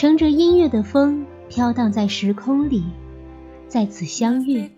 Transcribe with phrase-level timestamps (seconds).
[0.00, 2.84] 乘着音乐的风，飘荡在时空里，
[3.68, 4.70] 在此相遇。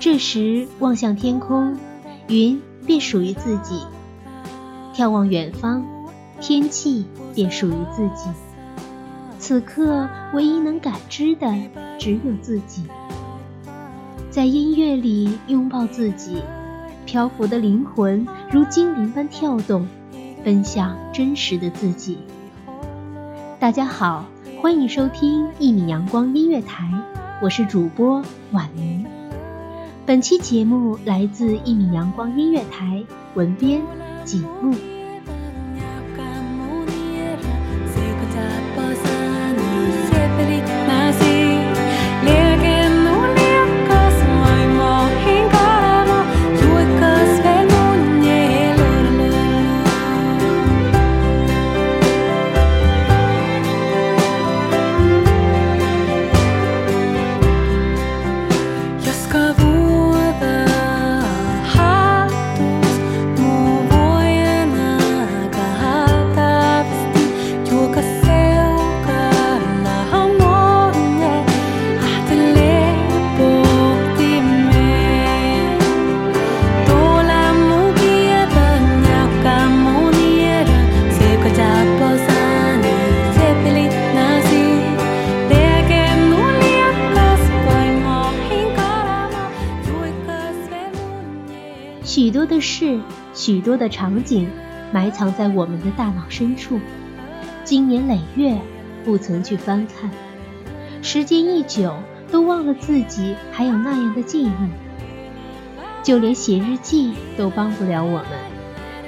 [0.00, 1.76] 这时望向天空，
[2.26, 3.86] 云便属于自己；
[4.92, 5.86] 眺望远方，
[6.40, 8.28] 天气便属于自己。
[9.38, 11.54] 此刻唯一能感知的
[11.96, 12.82] 只有自己，
[14.28, 16.42] 在音乐里拥抱自己，
[17.04, 19.86] 漂浮的灵魂如精灵般跳动，
[20.42, 22.18] 奔向真实的自己。
[23.58, 24.26] 大家好，
[24.60, 26.90] 欢迎收听一米阳光音乐台，
[27.40, 28.22] 我是主播
[28.52, 29.02] 婉瑜。
[30.04, 33.02] 本期节目来自一米阳光音乐台，
[33.34, 33.80] 文编
[34.26, 34.74] 景木。
[92.46, 93.00] 的事，
[93.34, 94.48] 许多的场景，
[94.92, 96.80] 埋藏在我们的大脑深处，
[97.64, 98.58] 经年累月
[99.04, 100.10] 不曾去翻看，
[101.02, 101.94] 时间一久，
[102.30, 104.50] 都忘了自己还有那样的记忆。
[106.02, 108.28] 就连写日记都帮不了我们，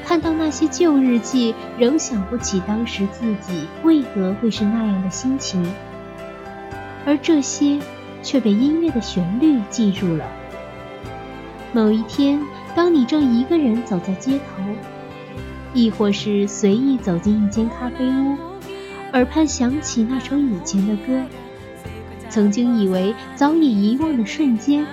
[0.05, 5.65] 看到那些旧日记，仍想不起当时自己为何会是那样的心情，
[7.07, 7.79] 而这些
[8.23, 10.25] 却被音乐的旋律记住了。
[11.73, 12.41] 某一天，
[12.75, 14.63] 当你正一个人走在街头，
[15.75, 18.37] 亦或是随意走进一间咖啡屋，
[19.13, 21.21] 耳畔响起那首以前的歌，
[22.29, 24.87] 曾经以为早已遗忘的瞬间，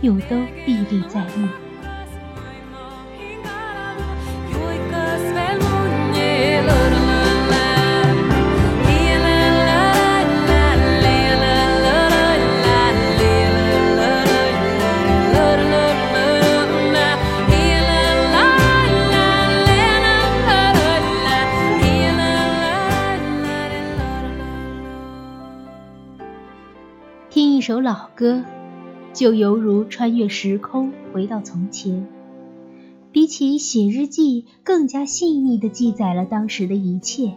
[0.00, 0.36] 又都
[0.66, 1.48] 历历在目。
[27.90, 28.44] 老歌，
[29.12, 32.06] 就犹如穿越时空，回到从前。
[33.10, 37.32] 比起写日记，更加细腻地记载了当时的一切，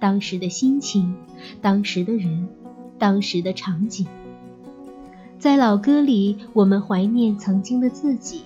[0.00, 1.14] 当时的心情，
[1.62, 2.48] 当时的人，
[2.98, 4.04] 当时的场景。
[5.38, 8.40] 在老歌里，我们怀念曾经的自己，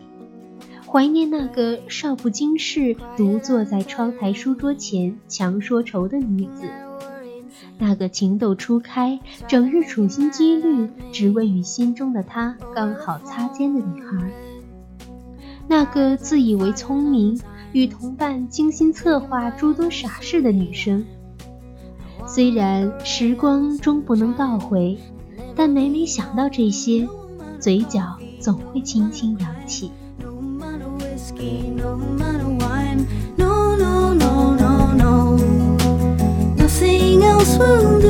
[0.87, 6.69] 怀念那个少不经事、独坐在窗台书桌前强说愁的女子，
[7.79, 14.29] 那个情窦初开、整日处心积虑，只为与心中的他刚好擦肩的女孩；
[15.69, 17.41] 那个自以为聪明、
[17.73, 21.05] 与同伴精心策划诸多傻事的女生。
[22.27, 24.99] 虽然时光终不能倒回，
[25.55, 27.09] 但每每想到这些，
[27.61, 29.91] 嘴角总会轻轻扬起。
[36.79, 38.08] sing elsewhere.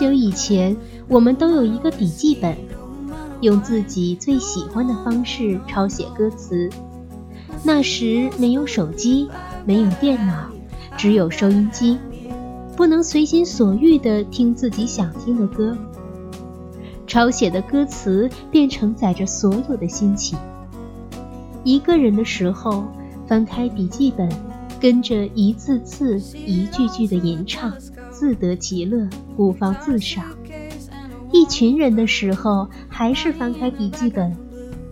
[0.00, 0.74] 久以前，
[1.08, 2.56] 我们都有一个笔记本，
[3.42, 6.70] 用自己最喜欢的方式抄写歌词。
[7.62, 9.28] 那时没有手机，
[9.66, 10.48] 没有电脑，
[10.96, 11.98] 只有收音机，
[12.74, 15.76] 不能随心所欲地听自己想听的歌。
[17.06, 20.38] 抄写的歌词便承载着所有的心情。
[21.62, 22.84] 一个人的时候，
[23.26, 24.26] 翻开笔记本，
[24.80, 27.70] 跟着一字字、一句句的吟唱。
[28.20, 30.22] 自得其乐，不妨自赏。
[31.32, 34.36] 一群人的时候，还是翻开笔记本，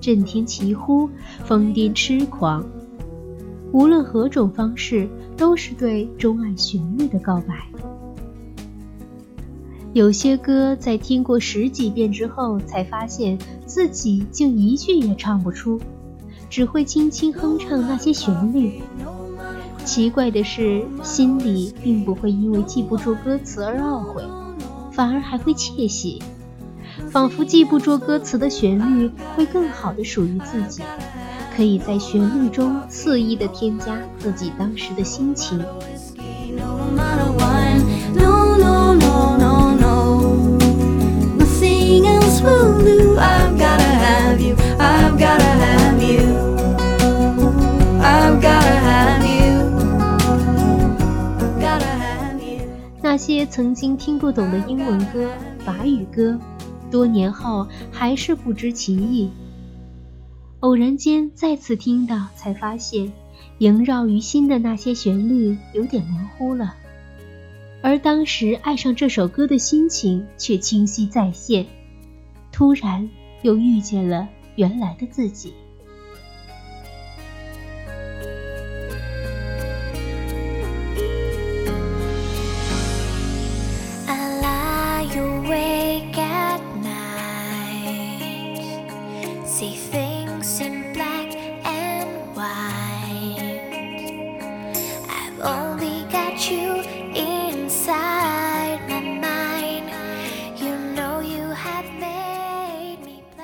[0.01, 1.11] 震天齐呼，
[1.45, 2.65] 疯癫痴狂。
[3.71, 7.69] 无论何种方式，都是对钟爱旋律的告白。
[9.93, 15.79] 有些歌在听过十几遍之后，才发现自己竟一句也唱不出，
[16.49, 18.81] 只会轻轻哼唱那些旋律。
[19.89, 24.23] 奇怪的是，心里并不会因为记不住歌词而懊悔，
[24.93, 26.23] 反而还会窃喜，
[27.11, 30.83] 仿佛记不住歌词的旋律会更好的属于自己，
[31.57, 35.59] 可以在旋律中肆意的添加自己当时的心情。
[53.29, 56.41] 些曾经听不懂的英文歌、法语歌，
[56.91, 59.29] 多年后还是不知其意。
[60.61, 63.13] 偶然间再次听到，才发现
[63.59, 66.75] 萦绕于心的那些旋律有点模糊了，
[67.83, 71.67] 而当时爱上这首歌的心情却清晰再现。
[72.51, 73.11] 突然
[73.43, 74.27] 又遇见了
[74.57, 75.53] 原来的自己。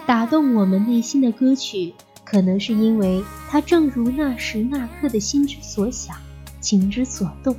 [0.07, 6.17] 打动我们内心的歌曲，可能是因为它正如那时那刻的心之所想，
[6.61, 7.57] 情之所动。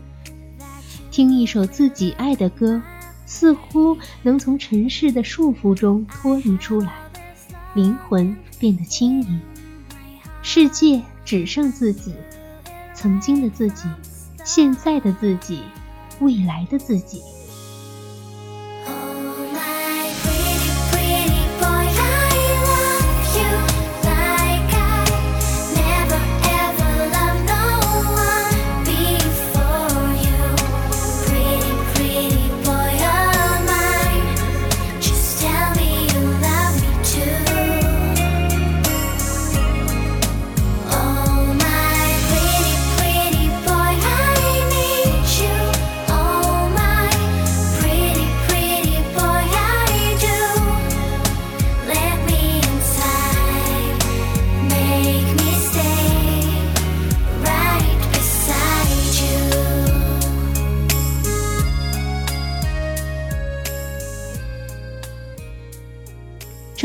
[1.11, 2.81] 听一首自己爱的歌，
[3.25, 6.93] 似乎能从尘世的束缚中脱离出来，
[7.73, 9.41] 灵魂变得轻盈，
[10.41, 12.13] 世界只剩自己，
[12.93, 13.89] 曾经的自己，
[14.45, 15.63] 现在的自己，
[16.19, 17.34] 未来的自己。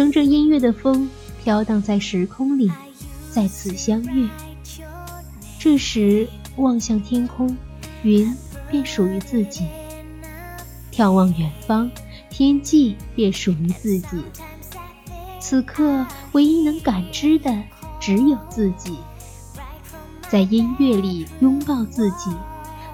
[0.00, 1.10] 乘着音乐的风，
[1.44, 2.72] 飘荡在时空里，
[3.30, 4.30] 再次相遇。
[5.58, 6.26] 这时
[6.56, 7.54] 望向天空，
[8.02, 8.34] 云
[8.70, 9.66] 便属于自己。
[10.90, 11.90] 眺望远方，
[12.30, 14.22] 天际便属于自己。
[15.38, 17.54] 此刻，唯一能感知的
[18.00, 18.96] 只有自己。
[20.30, 22.30] 在音乐里拥抱自己，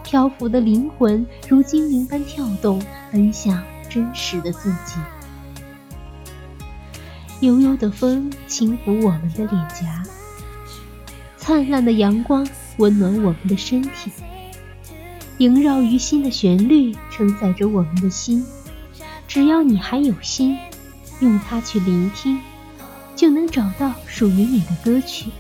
[0.03, 2.83] 漂浮的灵魂如精灵般跳动，
[3.13, 4.99] 奔向真实的自己。
[7.47, 10.03] 悠悠的风轻抚我们的脸颊，
[11.37, 12.45] 灿烂的阳光
[12.79, 14.11] 温暖我们的身体。
[15.38, 18.45] 萦绕于心的旋律承载着我们的心，
[19.29, 20.59] 只要你还有心，
[21.21, 22.41] 用它去聆听，
[23.15, 25.31] 就能找到属于你的歌曲。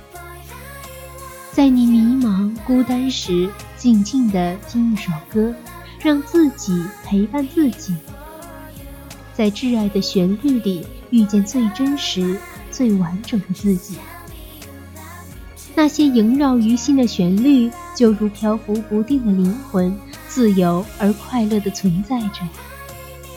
[1.50, 5.52] 在你迷茫孤单时，静静地听一首歌，
[5.98, 7.96] 让自己陪伴自己，
[9.34, 12.38] 在挚爱的旋律里遇见最真实、
[12.70, 13.96] 最完整的自己。
[15.74, 19.94] 那些萦绕于心的旋律，就如漂浮不定的灵魂，
[20.26, 22.40] 自由而快乐地存在着，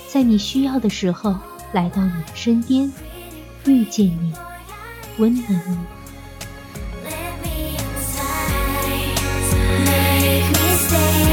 [0.07, 1.35] 在你需要的时候
[1.73, 2.89] 来到你的身边，
[3.65, 4.33] 遇见你，
[5.17, 5.77] 温暖你。
[7.03, 7.11] let
[7.43, 7.83] me in
[9.83, 11.28] time，let me stay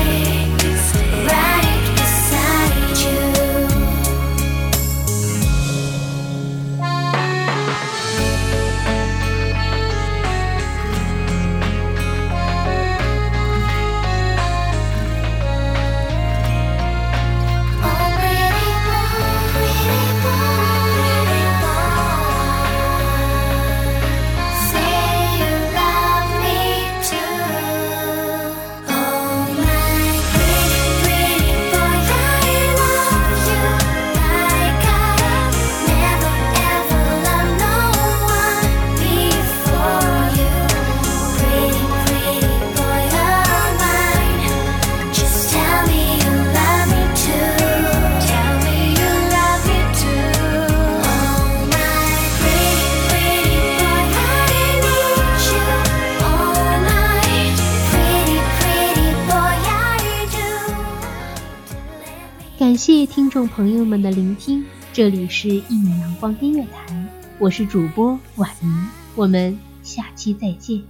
[63.37, 64.64] 众朋友们的聆听，
[64.95, 66.90] 这里是《一米阳光音乐台》，
[67.38, 70.83] 我是主播婉莹，我们下期再见。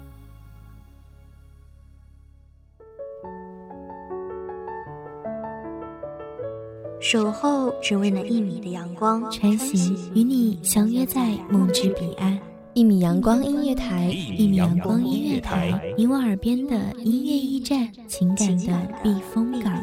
[7.00, 12.38] 守候只为那一米的阳光，穿行与你相约在梦之彼岸。
[12.74, 19.82] 一米阳光音乐台，一米阳光音乐台，你我耳边的音乐驿站，情感的避风港。